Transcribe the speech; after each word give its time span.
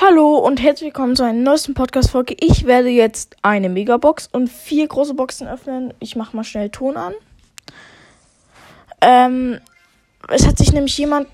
Hallo 0.00 0.36
und 0.36 0.62
herzlich 0.62 0.86
willkommen 0.86 1.16
zu 1.16 1.24
einer 1.24 1.32
neuesten 1.32 1.74
Podcast-Folge. 1.74 2.36
Ich 2.38 2.66
werde 2.66 2.88
jetzt 2.88 3.34
eine 3.42 3.68
Megabox 3.68 4.28
und 4.30 4.46
vier 4.48 4.86
große 4.86 5.12
Boxen 5.12 5.48
öffnen. 5.48 5.92
Ich 5.98 6.14
mache 6.14 6.36
mal 6.36 6.44
schnell 6.44 6.70
Ton 6.70 6.96
an. 6.96 7.14
Ähm, 9.00 9.58
es 10.28 10.46
hat 10.46 10.56
sich 10.56 10.72
nämlich 10.72 10.96
jemand, 10.98 11.26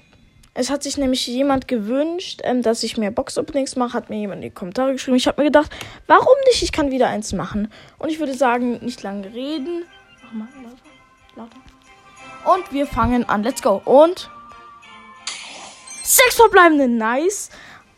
es 0.55 0.71
hat 0.71 0.83
sich 0.83 0.97
nämlich 0.97 1.27
jemand 1.27 1.69
gewünscht, 1.69 2.41
ähm, 2.43 2.63
dass 2.63 2.83
ich 2.83 2.97
mehr 2.97 3.11
Box-Openings 3.11 3.77
mache. 3.77 3.93
Hat 3.93 4.09
mir 4.09 4.17
jemand 4.17 4.43
in 4.43 4.49
die 4.49 4.55
Kommentare 4.55 4.93
geschrieben. 4.93 5.19
Ich 5.19 5.27
habe 5.27 5.43
mir 5.43 5.49
gedacht, 5.49 5.71
warum 6.07 6.35
nicht? 6.47 6.63
Ich 6.63 6.73
kann 6.73 6.91
wieder 6.91 7.09
eins 7.09 7.35
machen. 7.35 7.71
Und 7.99 8.09
ich 8.09 8.19
würde 8.19 8.33
sagen, 8.33 8.79
nicht 8.83 9.03
lange 9.03 9.27
reden. 9.35 9.85
Mach 10.33 10.49
mal 10.55 10.63
lauter, 10.63 10.79
lauter. 11.37 12.55
Und 12.57 12.73
wir 12.73 12.87
fangen 12.87 13.29
an. 13.29 13.43
Let's 13.43 13.61
go. 13.61 13.83
Und 13.85 14.31
sechs 16.03 16.37
verbleibende. 16.37 16.89
Nice. 16.89 17.51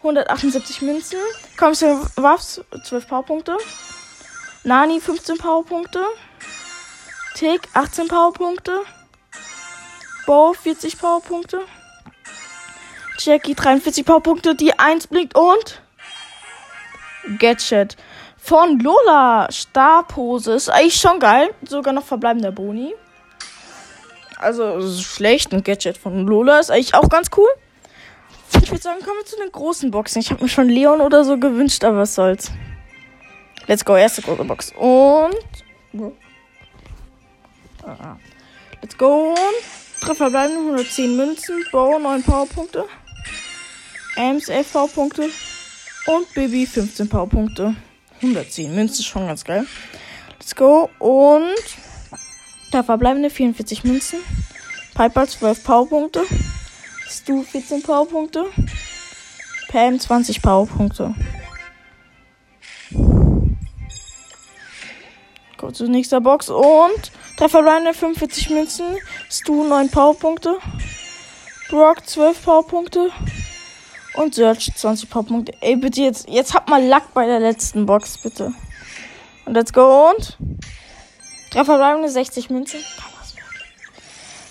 178 0.06 0.82
Münzen. 0.82 1.18
Kommst 1.56 1.82
Waffs 2.16 2.60
12 2.84 3.08
Powerpunkte. 3.08 3.56
Nani 4.62 5.00
15 5.00 5.38
Powerpunkte. 5.38 6.00
Tick 7.34 7.68
18 7.74 8.08
Powerpunkte. 8.08 8.82
Bo 10.26 10.52
40 10.52 10.98
Powerpunkte. 10.98 11.60
Jackie 13.18 13.54
43 13.54 14.04
Powerpunkte, 14.04 14.54
die 14.54 14.78
1 14.78 15.06
blinkt 15.08 15.34
und 15.36 15.82
Gadget 17.38 17.96
von 18.36 18.78
Lola 18.78 19.48
Starpose 19.50 20.52
ist 20.52 20.68
eigentlich 20.68 21.00
schon 21.00 21.18
geil, 21.18 21.52
sogar 21.66 21.92
noch 21.92 22.04
verbleibender 22.04 22.52
Boni. 22.52 22.94
Also 24.36 24.86
schlecht 25.02 25.52
ein 25.52 25.64
Gadget 25.64 25.96
von 25.98 26.26
Lola 26.26 26.60
ist 26.60 26.70
eigentlich 26.70 26.94
auch 26.94 27.08
ganz 27.08 27.28
cool. 27.36 27.48
Ich 28.62 28.70
würde 28.70 28.82
sagen, 28.82 29.00
kommen 29.00 29.18
wir 29.18 29.26
zu 29.26 29.36
den 29.36 29.52
großen 29.52 29.90
Boxen. 29.90 30.20
Ich 30.20 30.30
habe 30.30 30.42
mir 30.42 30.48
schon 30.48 30.68
Leon 30.68 31.00
oder 31.00 31.24
so 31.24 31.38
gewünscht, 31.38 31.84
aber 31.84 31.98
was 31.98 32.14
soll's. 32.14 32.50
Let's 33.66 33.84
go, 33.84 33.96
erste 33.96 34.22
große 34.22 34.44
Box. 34.44 34.72
Und. 34.76 35.34
Let's 38.82 38.96
go. 38.98 39.34
Drei 40.00 40.14
verbleibende 40.14 40.60
110 40.60 41.16
Münzen. 41.16 41.64
Bow 41.72 41.98
9 41.98 42.22
Powerpunkte. 42.22 42.84
Ams 44.16 44.48
11 44.48 44.72
Powerpunkte. 44.72 45.30
Und 46.06 46.32
Baby 46.34 46.66
15 46.66 47.08
Powerpunkte. 47.08 47.74
110 48.22 48.74
Münzen, 48.74 49.04
schon 49.04 49.26
ganz 49.26 49.44
geil. 49.44 49.66
Let's 50.38 50.54
go. 50.54 50.90
Und. 50.98 51.56
Da 52.70 52.82
verbleibende 52.82 53.30
44 53.30 53.84
Münzen. 53.84 54.20
Piper 54.94 55.26
12 55.26 55.64
Powerpunkte. 55.64 56.24
Stu 57.08 57.42
14 57.42 57.82
Powerpunkte. 57.82 58.46
Pam 59.68 59.98
20 59.98 60.42
Powerpunkte. 60.42 61.14
Kurz 65.56 65.78
zur 65.78 65.88
nächster 65.88 66.20
Box 66.20 66.50
und 66.50 67.12
Treffer 67.36 67.60
Ryan 67.60 67.94
45 67.94 68.50
Münzen. 68.50 68.96
Stu 69.30 69.64
9 69.64 69.90
Powerpunkte. 69.90 70.58
Brock 71.68 72.06
12 72.06 72.42
Powerpunkte. 72.44 73.10
Und 74.14 74.34
Search 74.34 74.72
20 74.74 75.08
Powerpunkte. 75.08 75.52
Ey, 75.60 75.76
bitte 75.76 76.02
jetzt, 76.02 76.28
jetzt 76.28 76.54
habt 76.54 76.68
mal 76.68 76.84
Lack 76.84 77.14
bei 77.14 77.26
der 77.26 77.40
letzten 77.40 77.86
Box, 77.86 78.18
bitte. 78.18 78.52
Und 79.44 79.54
let's 79.54 79.72
go 79.72 80.10
und 80.10 80.36
Treffer 81.50 81.78
Ryan 81.78 82.08
60 82.08 82.50
Münzen. 82.50 82.80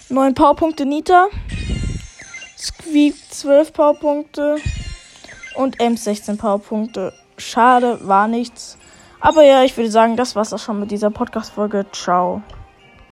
9 0.09 0.33
Powerpunkte 0.33 0.85
Nita. 0.85 1.27
Squeak 2.65 3.13
12 3.29 3.73
Powerpunkte 3.73 4.55
und 5.53 5.79
Ems 5.79 6.03
16 6.05 6.37
Powerpunkte. 6.37 7.13
Schade, 7.37 7.99
war 8.07 8.27
nichts. 8.27 8.79
Aber 9.19 9.43
ja, 9.43 9.63
ich 9.63 9.77
würde 9.77 9.91
sagen, 9.91 10.17
das 10.17 10.35
war's 10.35 10.51
auch 10.51 10.57
schon 10.57 10.79
mit 10.79 10.89
dieser 10.89 11.11
Podcast-Folge. 11.11 11.85
Ciao. 11.91 12.41